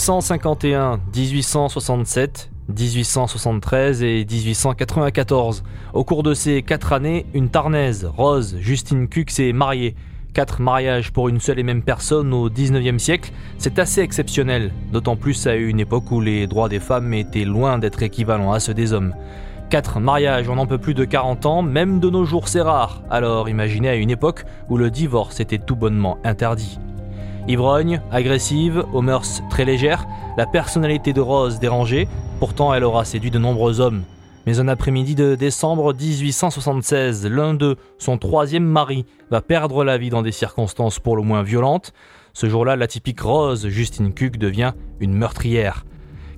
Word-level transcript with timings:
Bonjour, 0.00 0.14
1851, 0.16 0.98
1867, 1.14 2.50
1873 2.68 4.02
et 4.02 4.24
1894. 4.24 5.62
Au 5.92 6.04
cours 6.04 6.22
de 6.22 6.32
ces 6.32 6.62
quatre 6.62 6.94
années, 6.94 7.26
une 7.34 7.50
Tarnaise, 7.50 8.10
Rose 8.16 8.56
Justine 8.60 9.08
Cuc, 9.08 9.30
s'est 9.30 9.52
mariée. 9.52 9.94
Quatre 10.32 10.62
mariages 10.62 11.12
pour 11.12 11.28
une 11.28 11.38
seule 11.38 11.58
et 11.58 11.62
même 11.62 11.82
personne 11.82 12.32
au 12.32 12.48
19e 12.48 12.98
siècle, 12.98 13.30
c'est 13.58 13.78
assez 13.78 14.00
exceptionnel, 14.00 14.72
d'autant 14.90 15.16
plus 15.16 15.46
à 15.46 15.54
une 15.54 15.80
époque 15.80 16.10
où 16.10 16.22
les 16.22 16.46
droits 16.46 16.70
des 16.70 16.80
femmes 16.80 17.12
étaient 17.12 17.44
loin 17.44 17.78
d'être 17.78 18.02
équivalents 18.02 18.52
à 18.52 18.60
ceux 18.60 18.74
des 18.74 18.94
hommes. 18.94 19.14
Quatre 19.68 20.00
mariages 20.00 20.48
en 20.48 20.58
un 20.58 20.66
peu 20.66 20.78
plus 20.78 20.94
de 20.94 21.04
40 21.04 21.44
ans, 21.44 21.62
même 21.62 22.00
de 22.00 22.08
nos 22.08 22.24
jours 22.24 22.48
c'est 22.48 22.62
rare, 22.62 23.02
alors 23.10 23.50
imaginez 23.50 23.90
à 23.90 23.96
une 23.96 24.10
époque 24.10 24.44
où 24.70 24.78
le 24.78 24.90
divorce 24.90 25.40
était 25.40 25.58
tout 25.58 25.76
bonnement 25.76 26.16
interdit. 26.24 26.78
Ivrogne, 27.48 28.00
agressive, 28.12 28.84
aux 28.92 29.02
mœurs 29.02 29.42
très 29.50 29.64
légères, 29.64 30.06
la 30.36 30.46
personnalité 30.46 31.12
de 31.12 31.20
Rose 31.20 31.58
dérangée, 31.58 32.06
pourtant 32.38 32.72
elle 32.74 32.84
aura 32.84 33.04
séduit 33.04 33.30
de 33.30 33.38
nombreux 33.38 33.80
hommes. 33.80 34.02
Mais 34.46 34.60
un 34.60 34.68
après-midi 34.68 35.14
de 35.14 35.34
décembre 35.34 35.92
1876, 35.92 37.26
l'un 37.26 37.54
d'eux, 37.54 37.76
son 37.98 38.18
troisième 38.18 38.64
mari, 38.64 39.04
va 39.30 39.40
perdre 39.40 39.84
la 39.84 39.98
vie 39.98 40.10
dans 40.10 40.22
des 40.22 40.32
circonstances 40.32 40.98
pour 40.98 41.16
le 41.16 41.22
moins 41.22 41.42
violentes. 41.42 41.92
Ce 42.32 42.48
jour-là, 42.48 42.76
la 42.76 42.86
typique 42.86 43.20
Rose, 43.20 43.68
Justine 43.68 44.12
Cuc, 44.12 44.38
devient 44.38 44.72
une 45.00 45.12
meurtrière. 45.12 45.84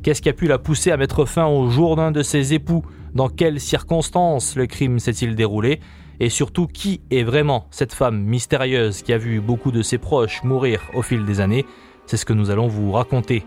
Qu'est-ce 0.03 0.23
qui 0.23 0.29
a 0.29 0.33
pu 0.33 0.47
la 0.47 0.59
pousser 0.59 0.91
à 0.91 0.97
mettre 0.97 1.25
fin 1.27 1.47
au 1.47 1.69
jour 1.69 1.97
d'un 1.97 2.11
de 2.11 2.23
ses 2.23 2.55
époux? 2.55 2.83
Dans 3.15 3.29
quelles 3.29 3.61
circonstances 3.61 4.57
le 4.57 4.67
crime 4.67 4.99
s'est-il 4.99 5.37
déroulé? 5.37 5.81
Et 6.23 6.29
surtout, 6.29 6.69
qui 6.69 7.01
est 7.11 7.25
vraiment 7.25 7.67
cette 7.73 7.93
femme 7.93 8.23
mystérieuse 8.23 9.03
qui 9.03 9.13
a 9.13 9.19
vu 9.19 9.41
beaucoup 9.41 9.73
de 9.73 9.83
ses 9.83 9.99
proches 9.99 10.45
mourir 10.45 10.81
au 10.95 11.03
fil 11.03 11.25
des 11.25 11.41
années? 11.41 11.67
C'est 12.07 12.17
ce 12.17 12.25
que 12.25 12.33
nous 12.33 12.53
allons 12.53 12.69
vous 12.69 12.93
raconter. 12.93 13.45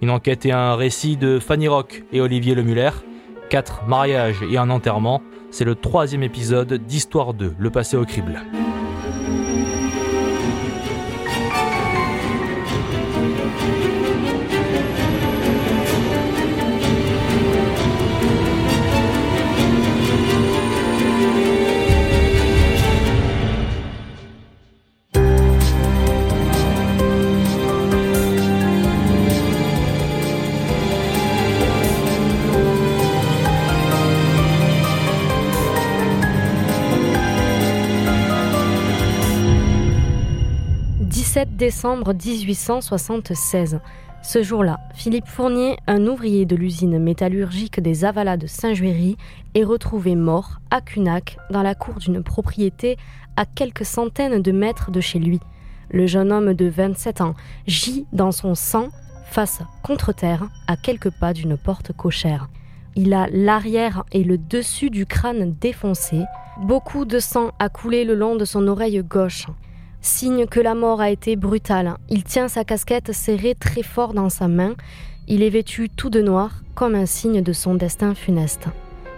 Une 0.00 0.08
enquête 0.08 0.46
et 0.46 0.52
un 0.52 0.76
récit 0.76 1.18
de 1.18 1.38
Fanny 1.38 1.68
Rock 1.68 2.04
et 2.12 2.22
Olivier 2.22 2.54
Lemuller. 2.54 2.88
Quatre 3.50 3.84
mariages 3.86 4.42
et 4.50 4.56
un 4.56 4.70
enterrement, 4.70 5.20
c'est 5.50 5.66
le 5.66 5.74
troisième 5.74 6.22
épisode 6.22 6.72
d'Histoire 6.72 7.34
2, 7.34 7.54
le 7.58 7.70
passé 7.70 7.98
au 7.98 8.06
crible. 8.06 8.40
7 41.36 41.54
décembre 41.54 42.14
1876. 42.14 43.80
Ce 44.22 44.42
jour-là, 44.42 44.80
Philippe 44.94 45.26
Fournier, 45.26 45.76
un 45.86 46.06
ouvrier 46.06 46.46
de 46.46 46.56
l'usine 46.56 46.98
métallurgique 46.98 47.78
des 47.78 48.06
Avalas 48.06 48.38
de 48.38 48.46
Saint-Juéry, 48.46 49.18
est 49.54 49.62
retrouvé 49.62 50.14
mort 50.14 50.60
à 50.70 50.80
Cunac, 50.80 51.36
dans 51.50 51.62
la 51.62 51.74
cour 51.74 51.96
d'une 51.96 52.22
propriété 52.22 52.96
à 53.36 53.44
quelques 53.44 53.84
centaines 53.84 54.40
de 54.40 54.50
mètres 54.50 54.90
de 54.90 55.02
chez 55.02 55.18
lui. 55.18 55.38
Le 55.90 56.06
jeune 56.06 56.32
homme 56.32 56.54
de 56.54 56.70
27 56.70 57.20
ans 57.20 57.34
gît 57.66 58.06
dans 58.14 58.32
son 58.32 58.54
sang, 58.54 58.88
face 59.26 59.60
contre 59.82 60.14
terre, 60.14 60.48
à 60.66 60.78
quelques 60.78 61.10
pas 61.10 61.34
d'une 61.34 61.58
porte 61.58 61.92
cochère. 61.92 62.48
Il 62.94 63.12
a 63.12 63.28
l'arrière 63.30 64.04
et 64.10 64.24
le 64.24 64.38
dessus 64.38 64.88
du 64.88 65.04
crâne 65.04 65.54
défoncé. 65.60 66.22
Beaucoup 66.62 67.04
de 67.04 67.18
sang 67.18 67.50
a 67.58 67.68
coulé 67.68 68.06
le 68.06 68.14
long 68.14 68.36
de 68.36 68.46
son 68.46 68.66
oreille 68.68 69.02
gauche 69.02 69.48
signe 70.06 70.46
que 70.46 70.60
la 70.60 70.74
mort 70.74 71.00
a 71.00 71.10
été 71.10 71.36
brutale. 71.36 71.96
Il 72.08 72.24
tient 72.24 72.48
sa 72.48 72.64
casquette 72.64 73.12
serrée 73.12 73.54
très 73.54 73.82
fort 73.82 74.14
dans 74.14 74.30
sa 74.30 74.48
main. 74.48 74.74
Il 75.28 75.42
est 75.42 75.50
vêtu 75.50 75.88
tout 75.90 76.10
de 76.10 76.20
noir, 76.20 76.62
comme 76.74 76.94
un 76.94 77.06
signe 77.06 77.42
de 77.42 77.52
son 77.52 77.74
destin 77.74 78.14
funeste. 78.14 78.68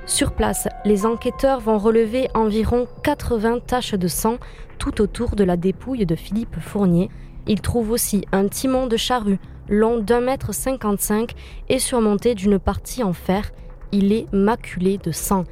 Sur 0.07 0.33
place, 0.33 0.67
les 0.85 1.05
enquêteurs 1.05 1.61
vont 1.61 1.79
relever 1.79 2.29
environ 2.35 2.89
80 3.03 3.61
taches 3.67 3.95
de 3.95 4.09
sang 4.09 4.39
tout 4.79 5.03
autour 5.03 5.37
de 5.37 5.45
la 5.45 5.57
dépouille 5.57 6.07
de 6.07 6.17
Philippe 6.17 6.59
Fournier. 6.61 7.11
Ils 7.47 7.61
trouvent 7.61 7.91
aussi 7.91 8.25
un 8.33 8.49
timon 8.49 8.87
de 8.87 8.97
charrue 8.97 9.39
long 9.69 9.99
d'un 9.99 10.21
mètre 10.21 10.55
cinquante-cinq 10.55 11.35
et 11.69 11.79
surmonté 11.79 12.35
d'une 12.35 12.59
partie 12.59 13.03
en 13.03 13.13
fer. 13.13 13.51
Il 13.93 14.13
est 14.13 14.33
maculé 14.33 14.99
de 14.99 15.13
sang. 15.13 15.45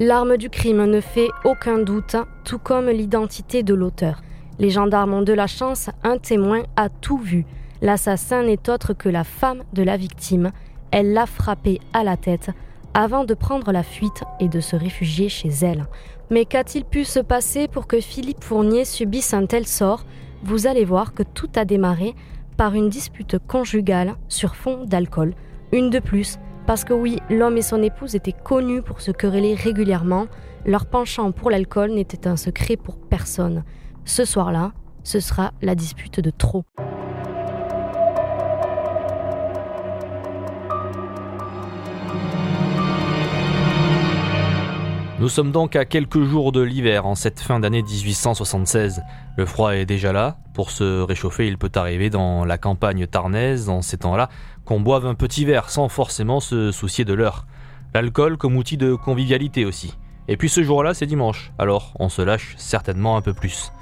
L'arme 0.00 0.36
du 0.36 0.50
crime 0.50 0.84
ne 0.86 1.00
fait 1.00 1.28
aucun 1.44 1.78
doute, 1.78 2.16
tout 2.44 2.58
comme 2.58 2.88
l'identité 2.88 3.62
de 3.62 3.74
l'auteur. 3.74 4.22
Les 4.60 4.68
gendarmes 4.68 5.14
ont 5.14 5.22
de 5.22 5.32
la 5.32 5.46
chance, 5.46 5.88
un 6.04 6.18
témoin 6.18 6.64
a 6.76 6.90
tout 6.90 7.16
vu. 7.16 7.46
L'assassin 7.80 8.42
n'est 8.42 8.68
autre 8.68 8.92
que 8.92 9.08
la 9.08 9.24
femme 9.24 9.62
de 9.72 9.82
la 9.82 9.96
victime. 9.96 10.52
Elle 10.90 11.14
l'a 11.14 11.24
frappé 11.24 11.80
à 11.94 12.04
la 12.04 12.18
tête 12.18 12.50
avant 12.92 13.24
de 13.24 13.32
prendre 13.32 13.72
la 13.72 13.82
fuite 13.82 14.22
et 14.38 14.48
de 14.48 14.60
se 14.60 14.76
réfugier 14.76 15.30
chez 15.30 15.48
elle. 15.62 15.86
Mais 16.28 16.44
qu'a-t-il 16.44 16.84
pu 16.84 17.04
se 17.04 17.20
passer 17.20 17.68
pour 17.68 17.86
que 17.86 18.02
Philippe 18.02 18.44
Fournier 18.44 18.84
subisse 18.84 19.32
un 19.32 19.46
tel 19.46 19.66
sort? 19.66 20.04
Vous 20.44 20.66
allez 20.66 20.84
voir 20.84 21.14
que 21.14 21.22
tout 21.22 21.48
a 21.56 21.64
démarré 21.64 22.14
par 22.58 22.74
une 22.74 22.90
dispute 22.90 23.38
conjugale 23.38 24.16
sur 24.28 24.56
fond 24.56 24.84
d'alcool. 24.84 25.32
Une 25.72 25.88
de 25.88 26.00
plus, 26.00 26.38
parce 26.66 26.84
que 26.84 26.92
oui, 26.92 27.18
l'homme 27.30 27.56
et 27.56 27.62
son 27.62 27.82
épouse 27.82 28.14
étaient 28.14 28.32
connus 28.32 28.82
pour 28.82 29.00
se 29.00 29.10
quereller 29.10 29.54
régulièrement. 29.54 30.26
Leur 30.66 30.84
penchant 30.84 31.32
pour 31.32 31.50
l'alcool 31.50 31.92
n'était 31.92 32.28
un 32.28 32.36
secret 32.36 32.76
pour 32.76 32.98
personne. 32.98 33.64
Ce 34.04 34.24
soir-là, 34.24 34.72
ce 35.04 35.20
sera 35.20 35.52
la 35.62 35.74
dispute 35.74 36.20
de 36.20 36.30
trop. 36.30 36.64
Nous 45.20 45.28
sommes 45.28 45.52
donc 45.52 45.76
à 45.76 45.84
quelques 45.84 46.22
jours 46.22 46.50
de 46.50 46.62
l'hiver 46.62 47.04
en 47.04 47.14
cette 47.14 47.40
fin 47.40 47.60
d'année 47.60 47.82
1876. 47.82 49.02
Le 49.36 49.44
froid 49.44 49.74
est 49.74 49.84
déjà 49.84 50.14
là. 50.14 50.38
Pour 50.54 50.70
se 50.70 51.02
réchauffer, 51.02 51.46
il 51.46 51.58
peut 51.58 51.70
arriver 51.74 52.08
dans 52.08 52.46
la 52.46 52.56
campagne 52.56 53.06
tarnaise, 53.06 53.68
en 53.68 53.82
ces 53.82 53.98
temps-là, 53.98 54.30
qu'on 54.64 54.80
boive 54.80 55.04
un 55.04 55.14
petit 55.14 55.44
verre 55.44 55.68
sans 55.68 55.90
forcément 55.90 56.40
se 56.40 56.72
soucier 56.72 57.04
de 57.04 57.12
l'heure. 57.12 57.44
L'alcool 57.92 58.38
comme 58.38 58.56
outil 58.56 58.78
de 58.78 58.94
convivialité 58.94 59.66
aussi. 59.66 59.94
Et 60.26 60.38
puis 60.38 60.48
ce 60.48 60.62
jour-là, 60.62 60.94
c'est 60.94 61.06
dimanche, 61.06 61.52
alors 61.58 61.92
on 61.98 62.08
se 62.08 62.22
lâche 62.22 62.54
certainement 62.56 63.18
un 63.18 63.20
peu 63.20 63.34
plus. 63.34 63.72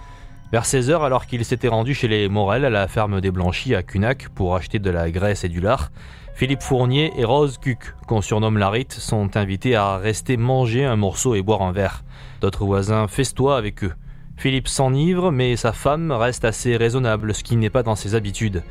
Vers 0.50 0.64
16h, 0.64 1.04
alors 1.04 1.26
qu'il 1.26 1.44
s'était 1.44 1.68
rendu 1.68 1.92
chez 1.92 2.08
les 2.08 2.26
Morel 2.30 2.64
à 2.64 2.70
la 2.70 2.88
ferme 2.88 3.20
des 3.20 3.30
Blanchis 3.30 3.74
à 3.74 3.82
Cunac 3.82 4.30
pour 4.30 4.56
acheter 4.56 4.78
de 4.78 4.88
la 4.88 5.10
graisse 5.10 5.44
et 5.44 5.50
du 5.50 5.60
lard, 5.60 5.90
Philippe 6.34 6.62
Fournier 6.62 7.12
et 7.18 7.26
Rose 7.26 7.58
Cuc, 7.58 7.94
qu'on 8.06 8.22
surnomme 8.22 8.56
Larite, 8.56 8.94
sont 8.94 9.36
invités 9.36 9.76
à 9.76 9.98
rester 9.98 10.38
manger 10.38 10.86
un 10.86 10.96
morceau 10.96 11.34
et 11.34 11.42
boire 11.42 11.60
un 11.60 11.72
verre. 11.72 12.02
D'autres 12.40 12.64
voisins 12.64 13.08
festoient 13.08 13.58
avec 13.58 13.84
eux. 13.84 13.92
Philippe 14.38 14.68
s'enivre, 14.68 15.32
mais 15.32 15.54
sa 15.56 15.74
femme 15.74 16.12
reste 16.12 16.46
assez 16.46 16.78
raisonnable, 16.78 17.34
ce 17.34 17.44
qui 17.44 17.56
n'est 17.56 17.68
pas 17.68 17.82
dans 17.82 17.96
ses 17.96 18.14
habitudes. 18.14 18.62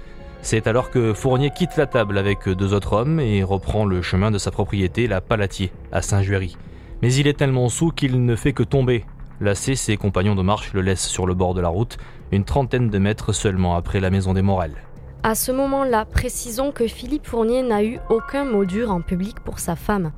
C'est 0.41 0.65
alors 0.65 0.89
que 0.89 1.13
Fournier 1.13 1.51
quitte 1.51 1.77
la 1.77 1.85
table 1.85 2.17
avec 2.17 2.49
deux 2.49 2.73
autres 2.73 2.93
hommes 2.93 3.19
et 3.19 3.43
reprend 3.43 3.85
le 3.85 4.01
chemin 4.01 4.31
de 4.31 4.39
sa 4.39 4.49
propriété, 4.49 5.05
la 5.05 5.21
Palatier, 5.21 5.71
à 5.91 6.01
Saint-Juéry. 6.01 6.57
Mais 7.03 7.13
il 7.13 7.27
est 7.27 7.37
tellement 7.37 7.69
sous 7.69 7.91
qu'il 7.91 8.25
ne 8.25 8.35
fait 8.35 8.53
que 8.53 8.63
tomber, 8.63 9.05
Lassé, 9.39 9.75
ses 9.75 9.97
compagnons 9.97 10.33
de 10.33 10.41
marche 10.41 10.73
le 10.73 10.81
laissent 10.81 11.07
sur 11.07 11.27
le 11.27 11.35
bord 11.35 11.53
de 11.53 11.61
la 11.61 11.69
route, 11.69 11.97
une 12.31 12.43
trentaine 12.43 12.89
de 12.89 12.97
mètres 12.97 13.33
seulement 13.33 13.75
après 13.75 13.99
la 13.99 14.09
maison 14.09 14.33
des 14.33 14.41
Morel. 14.41 14.73
À 15.21 15.35
ce 15.35 15.51
moment-là, 15.51 16.05
précisons 16.05 16.71
que 16.71 16.87
Philippe 16.87 17.27
Fournier 17.27 17.61
n'a 17.61 17.83
eu 17.83 17.99
aucun 18.09 18.45
mot 18.45 18.65
dur 18.65 18.91
en 18.91 19.01
public 19.01 19.39
pour 19.41 19.59
sa 19.59 19.75
femme. 19.75 20.11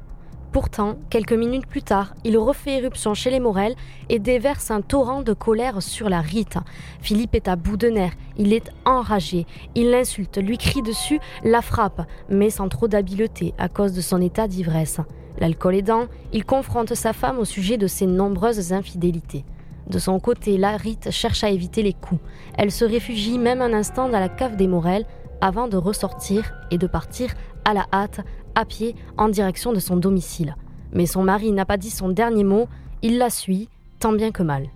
Pourtant, 0.53 0.95
quelques 1.09 1.33
minutes 1.33 1.67
plus 1.67 1.83
tard, 1.83 2.15
il 2.23 2.37
refait 2.37 2.77
éruption 2.77 3.13
chez 3.13 3.29
les 3.29 3.39
Morel 3.39 3.75
et 4.07 4.19
déverse 4.19 4.71
un 4.71 4.81
torrent 4.81 5.21
de 5.21 5.33
colère 5.33 5.81
sur 5.83 6.09
la 6.09 6.21
Rite. 6.21 6.57
Philippe 7.01 7.35
est 7.35 7.47
à 7.47 7.55
bout 7.55 7.77
de 7.77 7.89
nerfs, 7.89 8.15
il 8.37 8.53
est 8.53 8.71
enragé, 8.85 9.45
il 9.75 9.91
l'insulte, 9.91 10.37
lui 10.37 10.57
crie 10.57 10.81
dessus, 10.81 11.19
la 11.43 11.61
frappe, 11.61 12.01
mais 12.29 12.49
sans 12.49 12.69
trop 12.69 12.87
d'habileté 12.87 13.53
à 13.57 13.67
cause 13.67 13.93
de 13.93 14.01
son 14.01 14.21
état 14.21 14.47
d'ivresse. 14.47 15.01
L'alcool 15.39 15.75
aidant, 15.75 16.07
il 16.33 16.45
confronte 16.45 16.93
sa 16.95 17.13
femme 17.13 17.39
au 17.39 17.45
sujet 17.45 17.77
de 17.77 17.87
ses 17.87 18.05
nombreuses 18.05 18.73
infidélités. 18.73 19.45
De 19.87 19.97
son 19.97 20.19
côté, 20.19 20.57
Larite 20.57 21.09
cherche 21.11 21.43
à 21.43 21.49
éviter 21.49 21.81
les 21.81 21.93
coups. 21.93 22.21
Elle 22.57 22.71
se 22.71 22.85
réfugie 22.85 23.39
même 23.39 23.61
un 23.61 23.73
instant 23.73 24.09
dans 24.09 24.19
la 24.19 24.29
cave 24.29 24.55
des 24.55 24.67
Morel 24.67 25.05
avant 25.41 25.67
de 25.67 25.77
ressortir 25.77 26.53
et 26.69 26.77
de 26.77 26.87
partir 26.87 27.33
à 27.65 27.73
la 27.73 27.85
hâte, 27.93 28.21
à 28.55 28.65
pied, 28.65 28.95
en 29.17 29.29
direction 29.29 29.73
de 29.73 29.79
son 29.79 29.95
domicile. 29.95 30.55
Mais 30.91 31.05
son 31.05 31.23
mari 31.23 31.51
n'a 31.51 31.65
pas 31.65 31.77
dit 31.77 31.89
son 31.89 32.09
dernier 32.09 32.43
mot, 32.43 32.67
il 33.01 33.17
la 33.17 33.29
suit, 33.29 33.69
tant 33.99 34.11
bien 34.11 34.31
que 34.31 34.43
mal. 34.43 34.67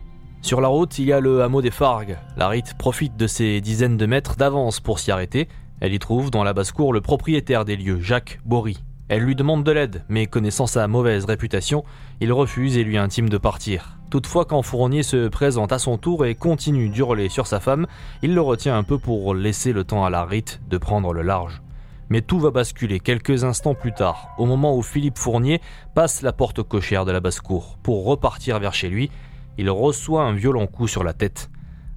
Sur 0.41 0.61
la 0.61 0.67
route, 0.67 0.97
il 0.99 1.05
y 1.05 1.13
a 1.13 1.19
le 1.19 1.41
hameau 1.41 1.61
des 1.61 1.71
Fargues. 1.71 2.17
Larite 2.37 2.73
profite 2.77 3.15
de 3.15 3.27
ces 3.27 3.61
dizaines 3.61 3.97
de 3.97 4.05
mètres 4.05 4.35
d'avance 4.35 4.79
pour 4.79 4.99
s'y 4.99 5.11
arrêter 5.11 5.47
Elle 5.79 5.93
y 5.93 5.99
trouve 5.99 6.31
dans 6.31 6.43
la 6.43 6.53
basse-cour 6.53 6.91
le 6.91 7.01
propriétaire 7.01 7.65
des 7.65 7.75
lieux, 7.75 7.99
Jacques 7.99 8.39
Bory. 8.45 8.77
Elle 9.13 9.21
lui 9.21 9.35
demande 9.35 9.63
de 9.63 9.71
l'aide, 9.71 10.03
mais 10.09 10.25
connaissant 10.25 10.65
sa 10.65 10.87
mauvaise 10.87 11.25
réputation, 11.25 11.85
il 12.19 12.33
refuse 12.33 12.79
et 12.79 12.83
lui 12.83 12.97
intime 12.97 13.29
de 13.29 13.37
partir. 13.37 13.99
Toutefois, 14.09 14.43
quand 14.43 14.63
Fournier 14.63 15.03
se 15.03 15.27
présente 15.27 15.71
à 15.71 15.77
son 15.77 15.99
tour 15.99 16.25
et 16.25 16.33
continue 16.33 16.89
d'hurler 16.89 17.29
sur 17.29 17.45
sa 17.45 17.59
femme, 17.59 17.85
il 18.23 18.33
le 18.33 18.41
retient 18.41 18.75
un 18.75 18.81
peu 18.81 18.97
pour 18.97 19.35
laisser 19.35 19.71
le 19.71 19.83
temps 19.83 20.03
à 20.03 20.09
la 20.09 20.25
rite 20.25 20.61
de 20.67 20.79
prendre 20.79 21.13
le 21.13 21.21
large. 21.21 21.61
Mais 22.09 22.21
tout 22.21 22.39
va 22.39 22.49
basculer 22.49 22.99
quelques 22.99 23.43
instants 23.43 23.75
plus 23.75 23.93
tard, 23.93 24.29
au 24.39 24.47
moment 24.47 24.75
où 24.75 24.81
Philippe 24.81 25.19
Fournier 25.19 25.61
passe 25.93 26.23
la 26.23 26.33
porte 26.33 26.63
cochère 26.63 27.05
de 27.05 27.11
la 27.11 27.19
basse-cour 27.19 27.77
pour 27.83 28.05
repartir 28.05 28.57
vers 28.57 28.73
chez 28.73 28.89
lui. 28.89 29.11
Il 29.59 29.69
reçoit 29.69 30.23
un 30.23 30.33
violent 30.33 30.65
coup 30.65 30.87
sur 30.87 31.03
la 31.03 31.13
tête. 31.13 31.51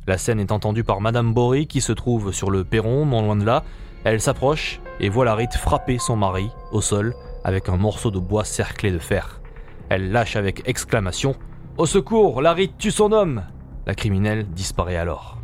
La 0.06 0.18
scène 0.18 0.38
est 0.38 0.52
entendue 0.52 0.84
par 0.84 1.00
Madame 1.00 1.32
Bory 1.32 1.66
qui 1.66 1.80
se 1.80 1.92
trouve 1.92 2.34
sur 2.34 2.50
le 2.50 2.62
perron, 2.64 3.06
non 3.06 3.22
loin 3.22 3.36
de 3.36 3.44
là. 3.46 3.64
Elle 4.04 4.20
s'approche 4.20 4.82
et 5.00 5.08
voit 5.08 5.24
la 5.24 5.34
rite 5.34 5.54
frapper 5.54 5.98
son 5.98 6.16
mari 6.16 6.50
au 6.72 6.80
sol 6.80 7.14
avec 7.44 7.68
un 7.68 7.76
morceau 7.76 8.10
de 8.10 8.18
bois 8.18 8.44
cerclé 8.44 8.90
de 8.90 8.98
fer. 8.98 9.40
Elle 9.88 10.10
lâche 10.10 10.36
avec 10.36 10.62
exclamation 10.68 11.36
Au 11.78 11.86
secours, 11.86 12.42
la 12.42 12.52
rite 12.52 12.76
tue 12.78 12.90
son 12.90 13.12
homme 13.12 13.42
La 13.86 13.94
criminelle 13.94 14.46
disparaît 14.50 14.96
alors. 14.96 15.36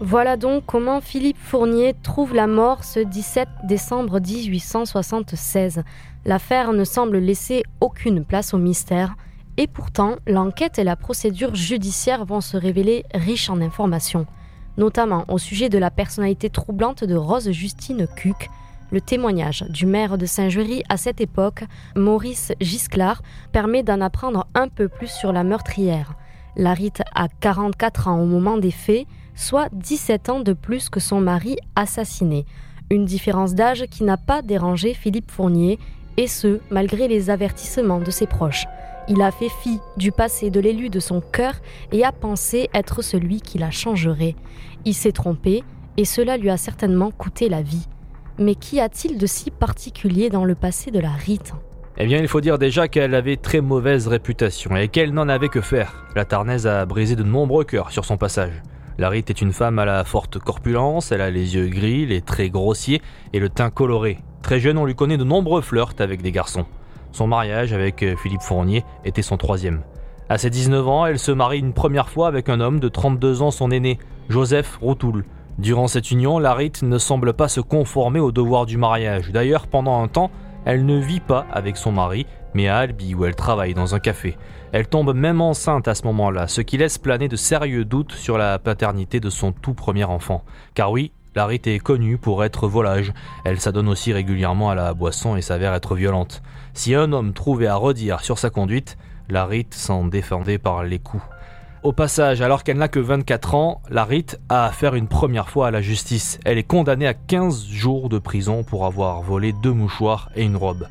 Voilà 0.00 0.36
donc 0.36 0.64
comment 0.64 1.00
Philippe 1.00 1.38
Fournier 1.38 1.94
trouve 2.02 2.32
la 2.34 2.46
mort 2.46 2.84
ce 2.84 3.00
17 3.00 3.48
décembre 3.64 4.20
1876. 4.20 5.82
L'affaire 6.24 6.72
ne 6.72 6.84
semble 6.84 7.18
laisser 7.18 7.62
aucune 7.80 8.24
place 8.24 8.54
au 8.54 8.58
mystère. 8.58 9.16
Et 9.56 9.66
pourtant, 9.66 10.16
l'enquête 10.26 10.78
et 10.78 10.84
la 10.84 10.94
procédure 10.94 11.54
judiciaire 11.56 12.24
vont 12.24 12.40
se 12.40 12.56
révéler 12.56 13.04
riches 13.12 13.50
en 13.50 13.60
informations, 13.60 14.26
notamment 14.78 15.24
au 15.28 15.36
sujet 15.36 15.68
de 15.68 15.76
la 15.76 15.90
personnalité 15.90 16.48
troublante 16.48 17.04
de 17.04 17.14
Rose 17.14 17.50
Justine 17.50 18.06
Cuc. 18.16 18.48
Le 18.90 19.02
témoignage 19.02 19.64
du 19.68 19.84
maire 19.84 20.16
de 20.16 20.24
Saint-Jury 20.24 20.82
à 20.88 20.96
cette 20.96 21.20
époque, 21.20 21.64
Maurice 21.94 22.52
Gisclard, 22.60 23.22
permet 23.52 23.82
d'en 23.82 24.00
apprendre 24.00 24.46
un 24.54 24.68
peu 24.68 24.88
plus 24.88 25.10
sur 25.10 25.32
la 25.32 25.44
meurtrière. 25.44 26.14
Larite 26.56 27.02
a 27.14 27.28
44 27.28 28.08
ans 28.08 28.20
au 28.20 28.24
moment 28.24 28.56
des 28.56 28.70
faits, 28.70 29.06
soit 29.34 29.68
17 29.72 30.30
ans 30.30 30.40
de 30.40 30.54
plus 30.54 30.88
que 30.88 31.00
son 31.00 31.20
mari 31.20 31.58
assassiné. 31.76 32.46
Une 32.90 33.04
différence 33.04 33.54
d'âge 33.54 33.84
qui 33.90 34.04
n'a 34.04 34.16
pas 34.16 34.40
dérangé 34.40 34.94
Philippe 34.94 35.30
Fournier, 35.30 35.78
et 36.16 36.26
ce, 36.26 36.60
malgré 36.70 37.06
les 37.06 37.30
avertissements 37.30 38.00
de 38.00 38.10
ses 38.10 38.26
proches. 38.26 38.66
Il 39.10 39.22
a 39.22 39.30
fait 39.30 39.48
fi 39.48 39.80
du 39.96 40.12
passé 40.12 40.50
de 40.50 40.60
l'élu 40.60 40.90
de 40.90 41.00
son 41.00 41.22
cœur 41.22 41.54
et 41.92 42.04
a 42.04 42.12
pensé 42.12 42.68
être 42.74 43.00
celui 43.00 43.40
qui 43.40 43.56
la 43.56 43.70
changerait. 43.70 44.36
Il 44.84 44.92
s'est 44.92 45.12
trompé 45.12 45.64
et 45.96 46.04
cela 46.04 46.36
lui 46.36 46.50
a 46.50 46.58
certainement 46.58 47.10
coûté 47.10 47.48
la 47.48 47.62
vie. 47.62 47.88
Mais 48.38 48.54
qu'y 48.54 48.80
a-t-il 48.80 49.16
de 49.16 49.26
si 49.26 49.50
particulier 49.50 50.28
dans 50.28 50.44
le 50.44 50.54
passé 50.54 50.90
de 50.90 51.00
la 51.00 51.10
Rite? 51.10 51.54
Eh 51.96 52.06
bien, 52.06 52.18
il 52.18 52.28
faut 52.28 52.42
dire 52.42 52.58
déjà 52.58 52.86
qu'elle 52.86 53.14
avait 53.14 53.36
très 53.36 53.60
mauvaise 53.62 54.06
réputation 54.08 54.76
et 54.76 54.88
qu'elle 54.88 55.12
n'en 55.12 55.28
avait 55.28 55.48
que 55.48 55.62
faire. 55.62 56.06
La 56.14 56.26
Tarnaise 56.26 56.66
a 56.66 56.84
brisé 56.84 57.16
de 57.16 57.24
nombreux 57.24 57.64
cœurs 57.64 57.90
sur 57.90 58.04
son 58.04 58.18
passage. 58.18 58.62
La 58.98 59.08
Rite 59.08 59.30
est 59.30 59.40
une 59.40 59.52
femme 59.52 59.78
à 59.78 59.84
la 59.84 60.04
forte 60.04 60.38
corpulence, 60.38 61.12
elle 61.12 61.20
a 61.22 61.30
les 61.30 61.56
yeux 61.56 61.68
gris, 61.68 62.04
les 62.04 62.20
traits 62.20 62.52
grossiers 62.52 63.00
et 63.32 63.40
le 63.40 63.48
teint 63.48 63.70
coloré. 63.70 64.18
Très 64.42 64.60
jeune, 64.60 64.76
on 64.78 64.84
lui 64.84 64.94
connaît 64.94 65.16
de 65.16 65.24
nombreux 65.24 65.62
flirts 65.62 65.94
avec 65.98 66.20
des 66.20 66.30
garçons. 66.30 66.66
Son 67.12 67.26
mariage 67.26 67.72
avec 67.72 68.02
euh, 68.02 68.16
Philippe 68.16 68.42
Fournier 68.42 68.84
était 69.04 69.22
son 69.22 69.36
troisième. 69.36 69.82
À 70.28 70.36
ses 70.36 70.50
19 70.50 70.86
ans, 70.88 71.06
elle 71.06 71.18
se 71.18 71.32
marie 71.32 71.58
une 71.58 71.72
première 71.72 72.10
fois 72.10 72.28
avec 72.28 72.48
un 72.48 72.60
homme 72.60 72.80
de 72.80 72.88
32 72.88 73.42
ans, 73.42 73.50
son 73.50 73.70
aîné, 73.70 73.98
Joseph 74.28 74.78
Routoul. 74.82 75.24
Durant 75.58 75.88
cette 75.88 76.10
union, 76.10 76.38
Larit 76.38 76.72
ne 76.82 76.98
semble 76.98 77.32
pas 77.32 77.48
se 77.48 77.60
conformer 77.60 78.20
au 78.20 78.30
devoir 78.30 78.66
du 78.66 78.76
mariage. 78.76 79.32
D'ailleurs, 79.32 79.66
pendant 79.66 80.02
un 80.02 80.06
temps, 80.06 80.30
elle 80.64 80.84
ne 80.84 80.98
vit 80.98 81.20
pas 81.20 81.46
avec 81.50 81.76
son 81.76 81.92
mari, 81.92 82.26
mais 82.54 82.68
à 82.68 82.78
Albi 82.78 83.14
où 83.14 83.24
elle 83.24 83.34
travaille 83.34 83.74
dans 83.74 83.94
un 83.94 83.98
café. 83.98 84.36
Elle 84.72 84.86
tombe 84.86 85.14
même 85.14 85.40
enceinte 85.40 85.88
à 85.88 85.94
ce 85.94 86.04
moment-là, 86.04 86.46
ce 86.46 86.60
qui 86.60 86.76
laisse 86.76 86.98
planer 86.98 87.28
de 87.28 87.36
sérieux 87.36 87.84
doutes 87.84 88.12
sur 88.12 88.36
la 88.36 88.58
paternité 88.58 89.18
de 89.18 89.30
son 89.30 89.52
tout 89.52 89.74
premier 89.74 90.04
enfant. 90.04 90.44
Car 90.74 90.92
oui, 90.92 91.10
Larit 91.38 91.62
est 91.66 91.78
connue 91.78 92.18
pour 92.18 92.42
être 92.42 92.66
volage. 92.66 93.12
Elle 93.44 93.60
s'adonne 93.60 93.88
aussi 93.88 94.12
régulièrement 94.12 94.70
à 94.70 94.74
la 94.74 94.92
boisson 94.92 95.36
et 95.36 95.40
s'avère 95.40 95.72
être 95.72 95.94
violente. 95.94 96.42
Si 96.74 96.96
un 96.96 97.12
homme 97.12 97.32
trouvait 97.32 97.68
à 97.68 97.76
redire 97.76 98.22
sur 98.22 98.40
sa 98.40 98.50
conduite, 98.50 98.98
Larit 99.28 99.68
s'en 99.70 100.04
défendait 100.04 100.58
par 100.58 100.82
les 100.82 100.98
coups. 100.98 101.22
Au 101.84 101.92
passage, 101.92 102.42
alors 102.42 102.64
qu'elle 102.64 102.78
n'a 102.78 102.88
que 102.88 102.98
24 102.98 103.54
ans, 103.54 103.82
Larit 103.88 104.26
a 104.48 104.64
affaire 104.64 104.96
une 104.96 105.06
première 105.06 105.48
fois 105.48 105.68
à 105.68 105.70
la 105.70 105.80
justice. 105.80 106.40
Elle 106.44 106.58
est 106.58 106.64
condamnée 106.64 107.06
à 107.06 107.14
15 107.14 107.68
jours 107.68 108.08
de 108.08 108.18
prison 108.18 108.64
pour 108.64 108.84
avoir 108.84 109.22
volé 109.22 109.52
deux 109.52 109.72
mouchoirs 109.72 110.30
et 110.34 110.42
une 110.42 110.56
robe. 110.56 110.88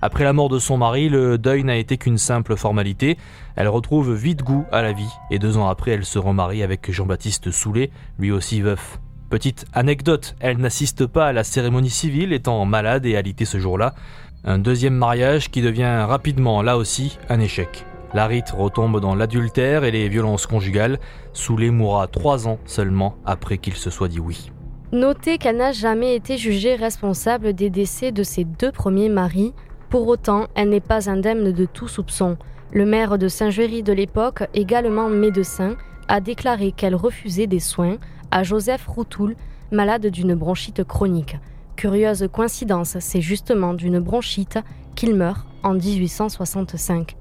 Après 0.00 0.24
la 0.24 0.32
mort 0.32 0.48
de 0.48 0.58
son 0.58 0.78
mari, 0.78 1.10
le 1.10 1.36
deuil 1.36 1.62
n'a 1.62 1.76
été 1.76 1.98
qu'une 1.98 2.16
simple 2.16 2.56
formalité. 2.56 3.18
Elle 3.54 3.68
retrouve 3.68 4.14
vite 4.14 4.42
goût 4.44 4.64
à 4.72 4.80
la 4.80 4.92
vie 4.92 5.12
et 5.30 5.38
deux 5.38 5.58
ans 5.58 5.68
après, 5.68 5.90
elle 5.90 6.06
se 6.06 6.18
remarie 6.18 6.62
avec 6.62 6.90
Jean-Baptiste 6.90 7.50
Soulet, 7.50 7.90
lui 8.18 8.32
aussi 8.32 8.62
veuf. 8.62 8.98
Petite 9.30 9.64
anecdote, 9.72 10.34
elle 10.40 10.58
n'assiste 10.58 11.06
pas 11.06 11.28
à 11.28 11.32
la 11.32 11.44
cérémonie 11.44 11.88
civile 11.88 12.32
étant 12.32 12.64
malade 12.64 13.06
et 13.06 13.16
alitée 13.16 13.44
ce 13.44 13.60
jour-là. 13.60 13.94
Un 14.42 14.58
deuxième 14.58 14.96
mariage 14.96 15.52
qui 15.52 15.62
devient 15.62 16.04
rapidement, 16.08 16.62
là 16.62 16.76
aussi, 16.76 17.16
un 17.28 17.38
échec. 17.38 17.86
La 18.12 18.26
rite 18.26 18.50
retombe 18.50 18.98
dans 18.98 19.14
l'adultère 19.14 19.84
et 19.84 19.92
les 19.92 20.08
violences 20.08 20.48
conjugales. 20.48 20.98
Soulet 21.32 21.70
mourra 21.70 22.08
trois 22.08 22.48
ans 22.48 22.58
seulement 22.64 23.14
après 23.24 23.58
qu'il 23.58 23.74
se 23.74 23.88
soit 23.88 24.08
dit 24.08 24.18
oui. 24.18 24.50
Notez 24.90 25.38
qu'elle 25.38 25.58
n'a 25.58 25.70
jamais 25.70 26.16
été 26.16 26.36
jugée 26.36 26.74
responsable 26.74 27.52
des 27.52 27.70
décès 27.70 28.10
de 28.10 28.24
ses 28.24 28.42
deux 28.42 28.72
premiers 28.72 29.08
maris. 29.08 29.54
Pour 29.90 30.08
autant, 30.08 30.48
elle 30.56 30.70
n'est 30.70 30.80
pas 30.80 31.08
indemne 31.08 31.52
de 31.52 31.66
tout 31.66 31.86
soupçon. 31.86 32.36
Le 32.72 32.84
maire 32.84 33.16
de 33.16 33.28
Saint-Juéry 33.28 33.84
de 33.84 33.92
l'époque, 33.92 34.42
également 34.54 35.08
médecin, 35.08 35.76
a 36.08 36.20
déclaré 36.20 36.72
qu'elle 36.72 36.96
refusait 36.96 37.46
des 37.46 37.60
soins 37.60 37.98
à 38.30 38.42
Joseph 38.42 38.86
Routoul, 38.86 39.36
malade 39.70 40.06
d'une 40.06 40.34
bronchite 40.34 40.84
chronique. 40.84 41.36
Curieuse 41.76 42.28
coïncidence, 42.32 42.96
c'est 43.00 43.20
justement 43.20 43.74
d'une 43.74 44.00
bronchite 44.00 44.58
qu'il 44.94 45.14
meurt 45.14 45.46
en 45.62 45.74
1865. 45.74 47.16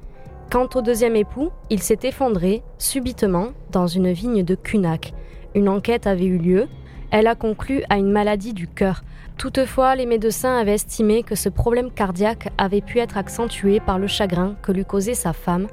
Quant 0.52 0.68
au 0.76 0.82
deuxième 0.82 1.16
époux, 1.16 1.52
il 1.70 1.82
s'est 1.82 2.00
effondré 2.04 2.64
subitement 2.78 3.50
dans 3.72 3.88
une 3.88 4.12
vigne 4.12 4.44
de 4.44 4.56
Cunac. 4.56 5.14
Une 5.56 5.70
enquête 5.70 6.08
avait 6.08 6.26
eu 6.26 6.38
lieu. 6.38 6.68
Elle 7.12 7.28
a 7.28 7.36
conclu 7.36 7.84
à 7.90 7.98
une 7.98 8.12
maladie 8.12 8.54
du 8.54 8.68
cœur. 8.68 9.04
Toutefois, 9.38 9.96
les 9.96 10.06
médecins 10.06 10.58
avaient 10.58 10.74
estimé 10.74 11.24
que 11.24 11.36
ce 11.36 11.50
problème 11.50 11.92
cardiaque 11.92 12.52
avait 12.58 12.82
pu 12.82 13.00
être 13.00 13.18
accentué 13.18 13.80
par 13.80 14.00
le 14.00 14.08
chagrin 14.08 14.56
que 14.62 14.72
lui 14.72 14.86
causait 14.86 15.14
sa 15.14 15.34
femme. 15.34 15.68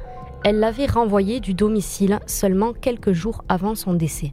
Elle 0.44 0.60
l'avait 0.60 0.86
renvoyé 0.86 1.40
du 1.40 1.54
domicile 1.54 2.20
seulement 2.26 2.72
quelques 2.72 3.12
jours 3.12 3.44
avant 3.48 3.74
son 3.74 3.94
décès. 3.94 4.32